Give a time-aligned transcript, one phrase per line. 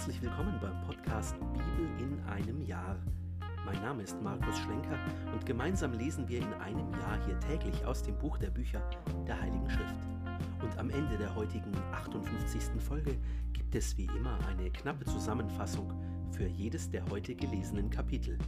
[0.00, 2.96] Herzlich willkommen beim Podcast Bibel in einem Jahr.
[3.66, 4.98] Mein Name ist Markus Schlenker
[5.30, 8.80] und gemeinsam lesen wir in einem Jahr hier täglich aus dem Buch der Bücher
[9.28, 9.94] der Heiligen Schrift.
[10.62, 12.80] Und am Ende der heutigen 58.
[12.80, 13.18] Folge
[13.52, 15.92] gibt es wie immer eine knappe Zusammenfassung
[16.30, 18.38] für jedes der heute gelesenen Kapitel.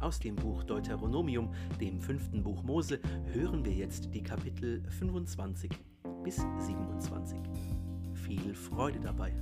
[0.00, 3.00] Aus dem Buch Deuteronomium, dem fünften Buch Mose,
[3.34, 5.70] hören wir jetzt die Kapitel 25
[6.22, 7.38] bis 27.
[8.14, 9.34] Viel Freude dabei.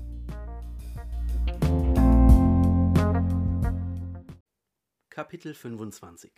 [5.14, 6.32] Kapitel 25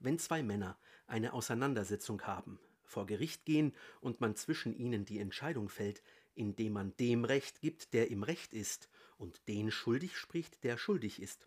[0.00, 0.76] Wenn zwei Männer
[1.06, 6.02] eine Auseinandersetzung haben, vor Gericht gehen und man zwischen ihnen die Entscheidung fällt,
[6.34, 11.22] indem man dem Recht gibt, der im Recht ist, und den schuldig spricht, der schuldig
[11.22, 11.46] ist,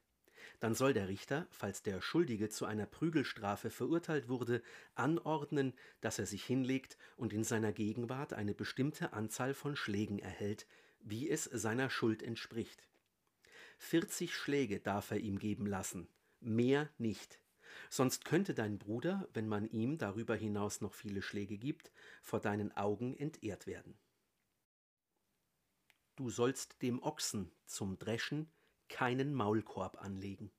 [0.61, 4.63] dann soll der Richter, falls der Schuldige zu einer Prügelstrafe verurteilt wurde,
[4.95, 10.67] anordnen, dass er sich hinlegt und in seiner Gegenwart eine bestimmte Anzahl von Schlägen erhält,
[11.01, 12.87] wie es seiner Schuld entspricht.
[13.77, 17.39] Vierzig Schläge darf er ihm geben lassen, mehr nicht.
[17.89, 22.75] Sonst könnte dein Bruder, wenn man ihm darüber hinaus noch viele Schläge gibt, vor deinen
[22.75, 23.97] Augen entehrt werden.
[26.15, 28.51] Du sollst dem Ochsen zum Dreschen
[28.89, 30.51] keinen Maulkorb anlegen.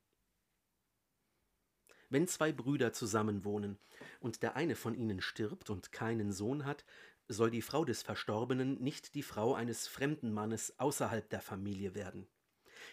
[2.11, 3.79] Wenn zwei Brüder zusammenwohnen
[4.21, 6.85] und der eine von ihnen stirbt und keinen Sohn hat,
[7.27, 12.27] soll die Frau des Verstorbenen nicht die Frau eines fremden Mannes außerhalb der Familie werden.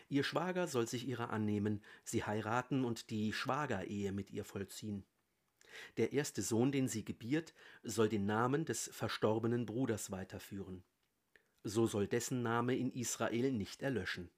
[0.09, 5.05] Ihr Schwager soll sich ihrer annehmen, sie heiraten und die Schwagerehe mit ihr vollziehen.
[5.97, 10.83] Der erste Sohn, den sie gebiert, soll den Namen des verstorbenen Bruders weiterführen.
[11.63, 14.29] So soll dessen Name in Israel nicht erlöschen.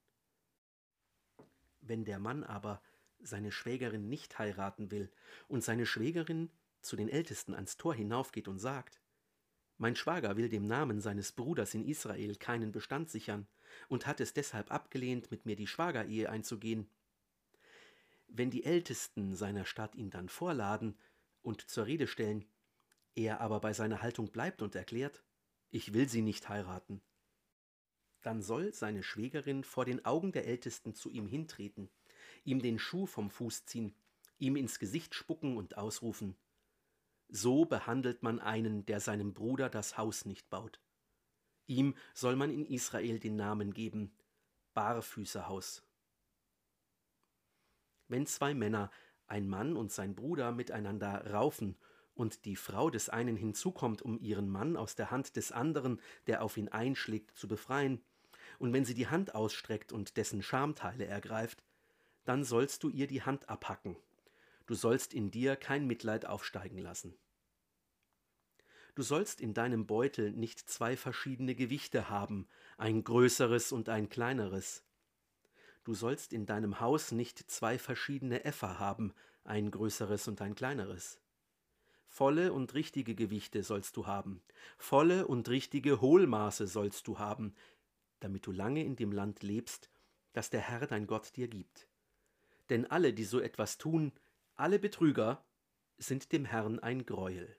[1.82, 2.82] Wenn der Mann aber
[3.20, 5.12] seine Schwägerin nicht heiraten will
[5.48, 6.50] und seine Schwägerin
[6.82, 9.02] zu den Ältesten ans Tor hinaufgeht und sagt,
[9.78, 13.48] mein Schwager will dem Namen seines Bruders in Israel keinen Bestand sichern
[13.90, 16.90] und hat es deshalb abgelehnt, mit mir die Schwagerehe einzugehen.
[18.28, 20.98] Wenn die Ältesten seiner Stadt ihn dann vorladen
[21.42, 22.46] und zur Rede stellen,
[23.16, 25.24] er aber bei seiner Haltung bleibt und erklärt,
[25.70, 27.02] ich will sie nicht heiraten,
[28.22, 31.90] dann soll seine Schwägerin vor den Augen der Ältesten zu ihm hintreten,
[32.44, 33.96] ihm den Schuh vom Fuß ziehen,
[34.40, 36.36] ihm ins Gesicht spucken und ausrufen,
[37.30, 40.80] so behandelt man einen, der seinem Bruder das Haus nicht baut.
[41.68, 44.16] Ihm soll man in Israel den Namen geben,
[44.74, 45.84] Barfüßerhaus.
[48.08, 48.90] Wenn zwei Männer,
[49.28, 51.78] ein Mann und sein Bruder, miteinander raufen
[52.16, 56.42] und die Frau des einen hinzukommt, um ihren Mann aus der Hand des anderen, der
[56.42, 58.02] auf ihn einschlägt, zu befreien,
[58.60, 61.64] und wenn sie die Hand ausstreckt und dessen Schamteile ergreift,
[62.24, 63.98] dann sollst du ihr die Hand abhacken
[64.68, 67.18] du sollst in dir kein Mitleid aufsteigen lassen.
[68.94, 72.48] Du sollst in deinem Beutel nicht zwei verschiedene Gewichte haben,
[72.78, 74.84] ein größeres und ein kleineres.
[75.84, 79.14] Du sollst in deinem Haus nicht zwei verschiedene Äffer haben,
[79.44, 81.20] ein größeres und ein kleineres.
[82.08, 84.42] Volle und richtige Gewichte sollst du haben,
[84.78, 87.54] volle und richtige Hohlmaße sollst du haben,
[88.20, 89.92] damit du lange in dem Land lebst,
[90.34, 91.88] das der Herr dein Gott dir gibt.
[92.70, 94.12] Denn alle, die so etwas tun,
[94.58, 95.46] alle Betrüger
[95.98, 97.56] sind dem Herrn ein Greuel.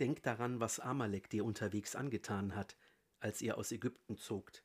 [0.00, 2.76] Denk daran, was Amalek dir unterwegs angetan hat,
[3.20, 4.64] als ihr aus Ägypten zogt,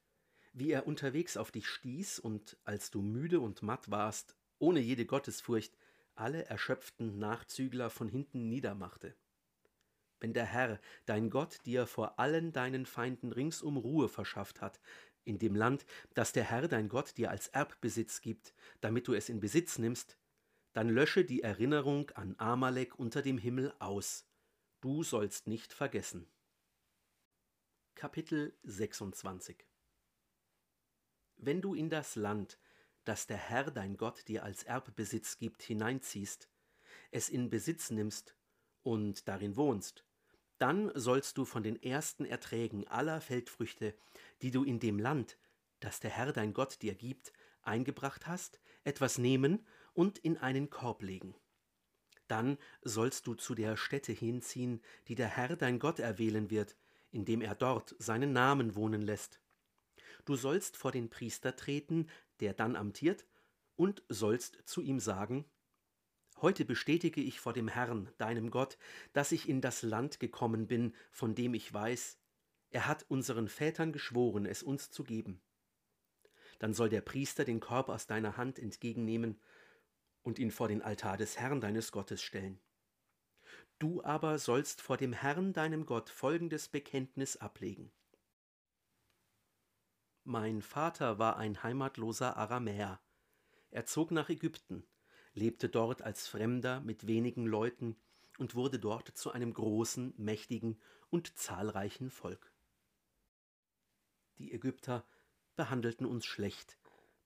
[0.53, 5.05] wie er unterwegs auf dich stieß und, als du müde und matt warst, ohne jede
[5.05, 5.77] Gottesfurcht,
[6.15, 9.15] alle erschöpften Nachzügler von hinten niedermachte.
[10.21, 14.79] Wenn der Herr, dein Gott, dir vor allen deinen Feinden ringsum Ruhe verschafft hat,
[15.25, 19.29] in dem Land, das der Herr dein Gott dir als Erbbesitz gibt, damit du es
[19.29, 20.17] in Besitz nimmst,
[20.73, 24.25] dann lösche die Erinnerung an Amalek unter dem Himmel aus.
[24.81, 26.27] Du sollst nicht vergessen.
[27.95, 29.65] Kapitel 26
[31.37, 32.59] Wenn du in das Land,
[33.03, 36.49] das der Herr dein Gott dir als Erbbesitz gibt, hineinziehst,
[37.11, 38.35] es in Besitz nimmst
[38.83, 40.05] und darin wohnst,
[40.59, 43.95] dann sollst du von den ersten Erträgen aller Feldfrüchte,
[44.41, 45.37] die du in dem Land,
[45.79, 51.01] das der Herr dein Gott dir gibt, eingebracht hast, etwas nehmen und in einen Korb
[51.01, 51.35] legen.
[52.27, 56.75] Dann sollst du zu der Stätte hinziehen, die der Herr dein Gott erwählen wird,
[57.11, 59.39] indem er dort seinen Namen wohnen lässt.
[60.25, 62.07] Du sollst vor den Priester treten,
[62.39, 63.25] der dann amtiert,
[63.75, 65.45] und sollst zu ihm sagen,
[66.41, 68.77] Heute bestätige ich vor dem Herrn, deinem Gott,
[69.11, 72.17] dass ich in das Land gekommen bin, von dem ich weiß,
[72.69, 75.41] er hat unseren Vätern geschworen, es uns zu geben.
[76.59, 79.39] Dann soll der Priester den Korb aus deiner Hand entgegennehmen
[80.21, 82.59] und ihn vor den Altar des Herrn deines Gottes stellen.
[83.79, 87.91] Du aber sollst vor dem Herrn deinem Gott folgendes Bekenntnis ablegen.
[90.23, 93.01] Mein Vater war ein heimatloser Aramäer.
[93.71, 94.85] Er zog nach Ägypten,
[95.33, 97.95] lebte dort als Fremder mit wenigen Leuten
[98.37, 100.79] und wurde dort zu einem großen, mächtigen
[101.09, 102.53] und zahlreichen Volk.
[104.37, 105.05] Die Ägypter
[105.55, 106.77] behandelten uns schlecht,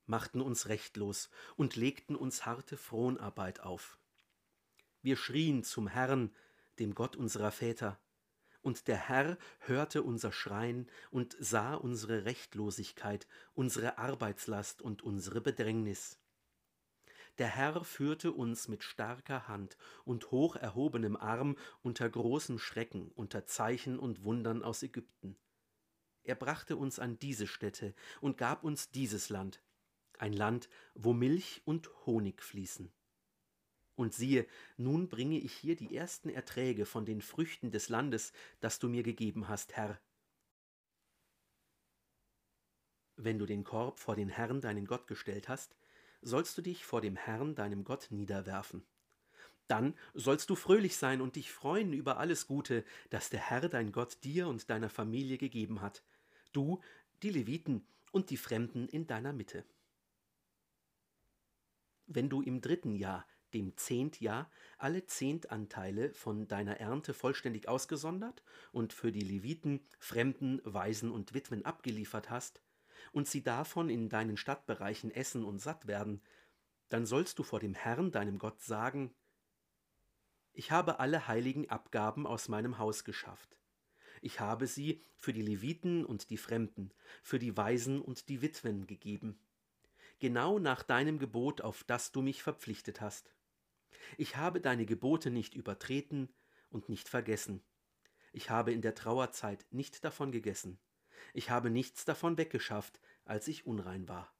[0.06, 3.98] machten uns rechtlos und legten uns harte Fronarbeit auf.
[5.02, 6.34] Wir schrien zum Herrn,
[6.78, 8.00] dem Gott unserer Väter,
[8.62, 16.18] und der Herr hörte unser Schreien und sah unsere Rechtlosigkeit, unsere Arbeitslast und unsere Bedrängnis.
[17.38, 23.44] Der Herr führte uns mit starker Hand und hoch erhobenem Arm unter großem Schrecken, unter
[23.44, 25.36] Zeichen und Wundern aus Ägypten.
[26.22, 29.62] Er brachte uns an diese Stätte und gab uns dieses Land,
[30.18, 32.92] ein Land, wo Milch und Honig fließen.
[33.96, 34.46] Und siehe,
[34.76, 39.02] nun bringe ich hier die ersten Erträge von den Früchten des Landes, das du mir
[39.02, 40.00] gegeben hast, Herr.
[43.16, 45.76] Wenn du den Korb vor den Herrn, deinen Gott, gestellt hast,
[46.24, 48.84] sollst du dich vor dem Herrn, deinem Gott, niederwerfen.
[49.68, 53.92] Dann sollst du fröhlich sein und dich freuen über alles Gute, das der Herr, dein
[53.92, 56.02] Gott, dir und deiner Familie gegeben hat,
[56.52, 56.80] du,
[57.22, 59.64] die Leviten und die Fremden in deiner Mitte.
[62.06, 68.42] Wenn du im dritten Jahr dem Zehntjahr alle Zehntanteile von deiner Ernte vollständig ausgesondert
[68.72, 72.60] und für die Leviten, Fremden, Waisen und Witwen abgeliefert hast,
[73.12, 76.22] und sie davon in deinen Stadtbereichen essen und satt werden,
[76.88, 79.14] dann sollst du vor dem Herrn, deinem Gott, sagen,
[80.52, 83.58] ich habe alle heiligen Abgaben aus meinem Haus geschafft.
[84.20, 86.92] Ich habe sie für die Leviten und die Fremden,
[87.22, 89.38] für die Waisen und die Witwen gegeben,
[90.20, 93.34] genau nach deinem Gebot, auf das du mich verpflichtet hast.
[94.16, 96.32] Ich habe deine Gebote nicht übertreten
[96.70, 97.62] und nicht vergessen.
[98.32, 100.78] Ich habe in der Trauerzeit nicht davon gegessen.
[101.32, 104.32] Ich habe nichts davon weggeschafft, als ich unrein war.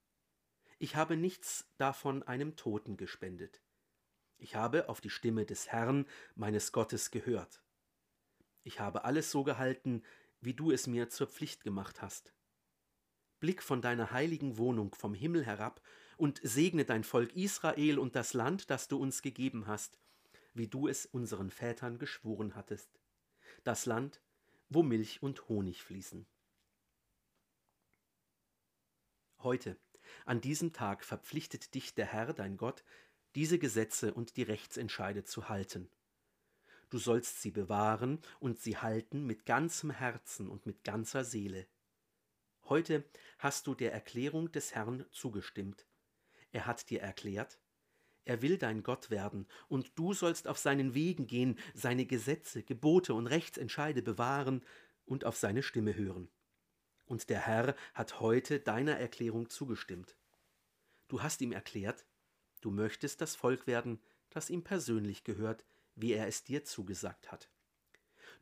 [0.78, 3.62] Ich habe nichts davon einem Toten gespendet.
[4.36, 7.62] Ich habe auf die Stimme des Herrn, meines Gottes, gehört.
[8.62, 10.02] Ich habe alles so gehalten,
[10.40, 12.34] wie du es mir zur Pflicht gemacht hast.
[13.40, 15.80] Blick von deiner heiligen Wohnung vom Himmel herab
[16.16, 19.98] und segne dein Volk Israel und das Land, das du uns gegeben hast,
[20.54, 23.00] wie du es unseren Vätern geschworen hattest,
[23.64, 24.20] das Land,
[24.68, 26.26] wo Milch und Honig fließen.
[29.44, 29.76] Heute,
[30.24, 32.82] an diesem Tag verpflichtet dich der Herr, dein Gott,
[33.34, 35.90] diese Gesetze und die Rechtsentscheide zu halten.
[36.88, 41.66] Du sollst sie bewahren und sie halten mit ganzem Herzen und mit ganzer Seele.
[42.70, 43.04] Heute
[43.38, 45.84] hast du der Erklärung des Herrn zugestimmt.
[46.50, 47.60] Er hat dir erklärt,
[48.24, 53.12] er will dein Gott werden, und du sollst auf seinen Wegen gehen, seine Gesetze, Gebote
[53.12, 54.64] und Rechtsentscheide bewahren
[55.04, 56.30] und auf seine Stimme hören.
[57.06, 60.16] Und der Herr hat heute deiner Erklärung zugestimmt.
[61.08, 62.06] Du hast ihm erklärt,
[62.60, 65.64] du möchtest das Volk werden, das ihm persönlich gehört,
[65.94, 67.50] wie er es dir zugesagt hat.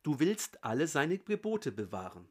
[0.02, 2.28] Du willst alle seine Gebote bewahren.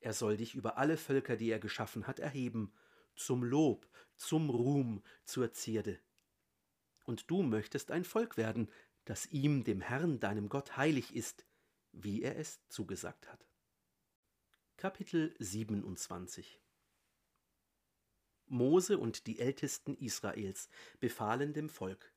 [0.00, 2.72] Er soll dich über alle Völker, die er geschaffen hat, erheben,
[3.14, 6.00] zum Lob, zum Ruhm, zur Zierde.
[7.04, 8.70] Und du möchtest ein Volk werden,
[9.04, 11.44] das ihm, dem Herrn, deinem Gott, heilig ist,
[11.92, 13.46] wie er es zugesagt hat.
[14.82, 16.60] Kapitel 27
[18.48, 22.12] Mose und die Ältesten Israels befahlen dem Volk: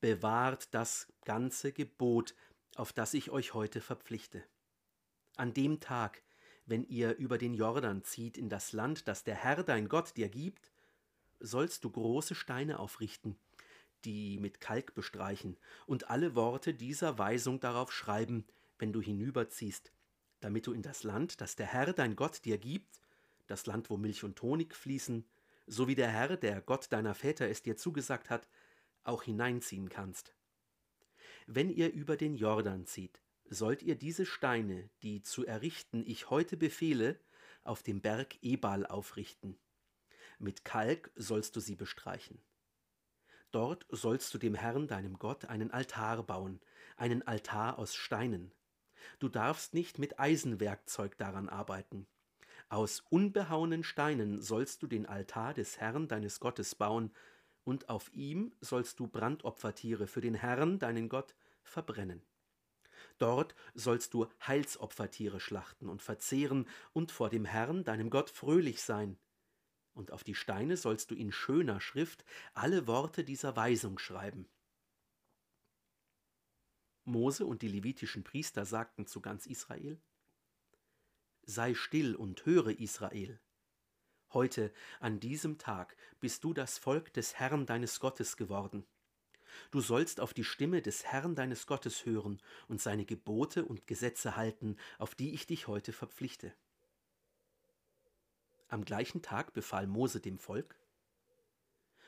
[0.00, 2.36] Bewahrt das ganze Gebot,
[2.76, 4.44] auf das ich euch heute verpflichte.
[5.36, 6.22] An dem Tag,
[6.64, 10.28] wenn ihr über den Jordan zieht in das Land, das der Herr dein Gott dir
[10.28, 10.70] gibt,
[11.40, 13.36] sollst du große Steine aufrichten,
[14.04, 18.46] die mit Kalk bestreichen, und alle Worte dieser Weisung darauf schreiben,
[18.78, 19.90] wenn du hinüberziehst,
[20.40, 23.00] damit du in das Land, das der Herr dein Gott dir gibt,
[23.46, 25.24] das Land, wo Milch und Honig fließen,
[25.66, 28.48] so wie der Herr, der Gott deiner Väter es dir zugesagt hat,
[29.04, 30.32] auch hineinziehen kannst.
[31.46, 36.56] Wenn ihr über den Jordan zieht, sollt ihr diese Steine, die zu errichten ich heute
[36.56, 37.18] befehle,
[37.64, 39.58] auf dem Berg Ebal aufrichten.
[40.38, 42.38] Mit Kalk sollst du sie bestreichen.
[43.50, 46.60] Dort sollst du dem Herrn deinem Gott einen Altar bauen,
[46.96, 48.52] einen Altar aus Steinen,
[49.18, 52.06] Du darfst nicht mit Eisenwerkzeug daran arbeiten.
[52.68, 57.12] Aus unbehauenen Steinen sollst du den Altar des Herrn deines Gottes bauen,
[57.64, 62.22] und auf ihm sollst du Brandopfertiere für den Herrn, deinen Gott, verbrennen.
[63.18, 69.18] Dort sollst du Heilsopfertiere schlachten und verzehren und vor dem Herrn, deinem Gott, fröhlich sein.
[69.92, 72.24] Und auf die Steine sollst du in schöner Schrift
[72.54, 74.48] alle Worte dieser Weisung schreiben.
[77.08, 80.00] Mose und die levitischen Priester sagten zu ganz Israel,
[81.42, 83.40] Sei still und höre Israel.
[84.34, 88.84] Heute, an diesem Tag, bist du das Volk des Herrn deines Gottes geworden.
[89.70, 94.36] Du sollst auf die Stimme des Herrn deines Gottes hören und seine Gebote und Gesetze
[94.36, 96.52] halten, auf die ich dich heute verpflichte.
[98.68, 100.78] Am gleichen Tag befahl Mose dem Volk,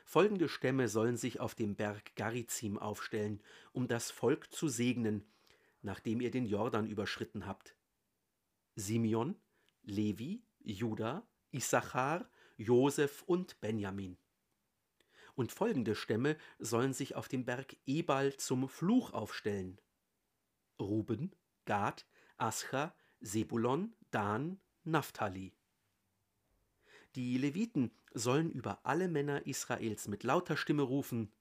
[0.04, 3.42] Folgende Stämme sollen sich auf dem Berg Garizim aufstellen,
[3.72, 5.24] um das Volk zu segnen,
[5.82, 7.76] nachdem ihr den Jordan überschritten habt.
[8.76, 9.36] Simeon,
[9.82, 14.18] Levi, Juda, Issachar, Josef und Benjamin.
[15.34, 19.80] Und folgende Stämme sollen sich auf dem Berg Ebal zum Fluch aufstellen.
[20.78, 25.54] Ruben, Gad, Ascha, Sebulon, Dan, Naphtali.
[27.16, 31.32] Die Leviten sollen über alle Männer Israels mit lauter Stimme rufen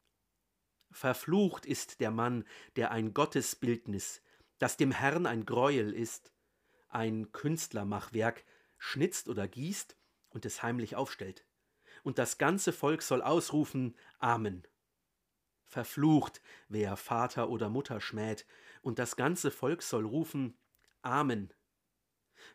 [0.91, 2.45] Verflucht ist der Mann,
[2.75, 4.21] der ein Gottesbildnis,
[4.57, 6.33] das dem Herrn ein Greuel ist,
[6.87, 8.43] ein Künstlermachwerk,
[8.77, 9.95] schnitzt oder gießt
[10.29, 11.45] und es heimlich aufstellt.
[12.03, 14.67] Und das ganze Volk soll ausrufen Amen.
[15.67, 18.47] Verflucht, wer Vater oder Mutter schmäht,
[18.81, 20.57] und das ganze Volk soll rufen
[21.01, 21.53] Amen.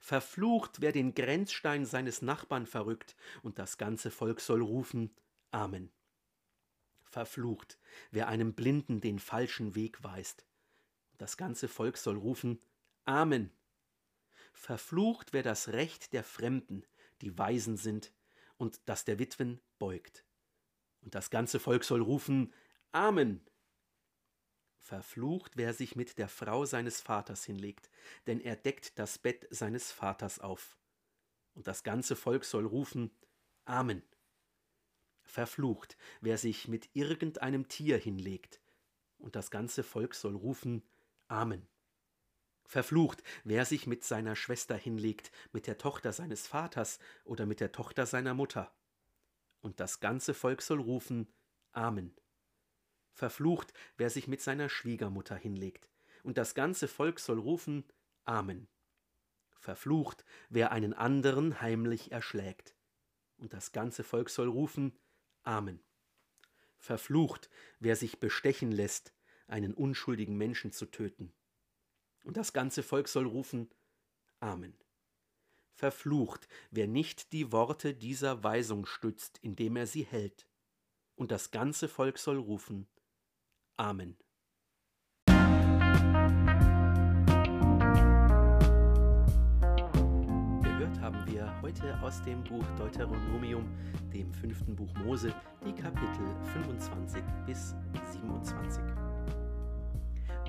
[0.00, 5.14] Verflucht, wer den Grenzstein seines Nachbarn verrückt, und das ganze Volk soll rufen
[5.50, 5.90] Amen.
[7.04, 7.78] Verflucht,
[8.10, 10.44] wer einem Blinden den falschen Weg weist,
[11.12, 12.60] und das ganze Volk soll rufen
[13.04, 13.50] Amen.
[14.52, 16.84] Verflucht, wer das Recht der Fremden,
[17.20, 18.12] die Weisen sind,
[18.56, 20.24] und das der Witwen beugt.
[21.02, 22.52] Und das ganze Volk soll rufen
[22.92, 23.44] Amen.
[24.84, 27.88] Verflucht, wer sich mit der Frau seines Vaters hinlegt,
[28.26, 30.76] denn er deckt das Bett seines Vaters auf.
[31.54, 33.10] Und das ganze Volk soll rufen
[33.64, 34.02] Amen.
[35.22, 38.60] Verflucht, wer sich mit irgendeinem Tier hinlegt,
[39.16, 40.82] und das ganze Volk soll rufen
[41.28, 41.66] Amen.
[42.66, 47.72] Verflucht, wer sich mit seiner Schwester hinlegt, mit der Tochter seines Vaters oder mit der
[47.72, 48.76] Tochter seiner Mutter.
[49.62, 51.32] Und das ganze Volk soll rufen
[51.72, 52.14] Amen.
[53.14, 55.88] Verflucht, wer sich mit seiner Schwiegermutter hinlegt.
[56.24, 57.84] Und das ganze Volk soll rufen
[58.24, 58.68] Amen.
[59.58, 62.74] Verflucht, wer einen anderen heimlich erschlägt.
[63.36, 64.98] Und das ganze Volk soll rufen
[65.44, 65.80] Amen.
[66.78, 69.14] Verflucht, wer sich bestechen lässt,
[69.46, 71.32] einen unschuldigen Menschen zu töten.
[72.24, 73.70] Und das ganze Volk soll rufen
[74.40, 74.76] Amen.
[75.72, 80.48] Verflucht, wer nicht die Worte dieser Weisung stützt, indem er sie hält.
[81.14, 82.88] Und das ganze Volk soll rufen
[83.76, 84.16] Amen.
[90.62, 93.64] Gehört haben wir heute aus dem Buch Deuteronomium,
[94.12, 95.34] dem fünften Buch Mose,
[95.66, 97.74] die Kapitel 25 bis
[98.12, 98.80] 27.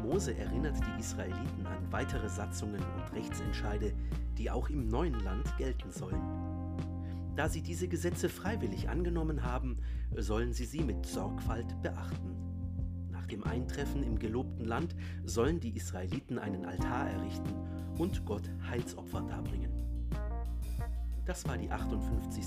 [0.03, 3.91] Mose erinnert die Israeliten an weitere Satzungen und Rechtsentscheide,
[4.37, 6.21] die auch im neuen Land gelten sollen.
[7.35, 9.79] Da sie diese Gesetze freiwillig angenommen haben,
[10.15, 12.34] sollen sie sie mit Sorgfalt beachten.
[13.25, 17.55] Nach dem Eintreffen im gelobten Land sollen die Israeliten einen Altar errichten
[17.97, 19.71] und Gott Heilsopfer darbringen.
[21.25, 22.45] Das war die 58.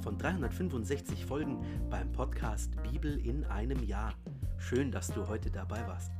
[0.00, 1.58] von 365 Folgen
[1.90, 4.14] beim Podcast Bibel in einem Jahr.
[4.58, 6.12] Schön, dass du heute dabei warst.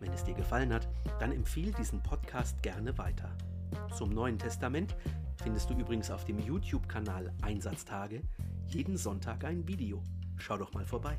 [0.00, 0.88] Wenn es dir gefallen hat,
[1.20, 3.36] dann empfehle diesen Podcast gerne weiter.
[3.94, 4.96] Zum Neuen Testament
[5.42, 8.22] findest du übrigens auf dem YouTube-Kanal Einsatztage
[8.68, 10.02] jeden Sonntag ein Video.
[10.38, 11.18] Schau doch mal vorbei.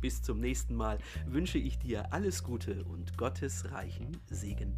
[0.00, 4.76] Bis zum nächsten Mal wünsche ich dir alles Gute und Gottes reichen Segen.